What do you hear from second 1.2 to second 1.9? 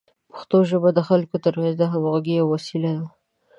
ترمنځ د